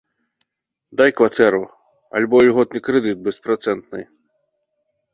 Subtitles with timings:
[1.01, 1.61] Дай кватэру
[2.21, 4.01] альбо ільготны крэдыт беспрацэнтны.